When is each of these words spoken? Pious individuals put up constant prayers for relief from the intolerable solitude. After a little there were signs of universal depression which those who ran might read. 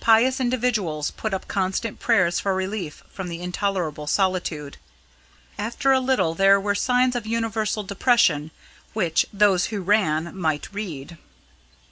Pious 0.00 0.40
individuals 0.40 1.12
put 1.12 1.32
up 1.32 1.46
constant 1.46 2.00
prayers 2.00 2.40
for 2.40 2.56
relief 2.56 3.04
from 3.08 3.28
the 3.28 3.40
intolerable 3.40 4.08
solitude. 4.08 4.78
After 5.60 5.92
a 5.92 6.00
little 6.00 6.34
there 6.34 6.58
were 6.58 6.74
signs 6.74 7.14
of 7.14 7.24
universal 7.24 7.84
depression 7.84 8.50
which 8.94 9.26
those 9.32 9.66
who 9.66 9.80
ran 9.80 10.36
might 10.36 10.68
read. 10.74 11.18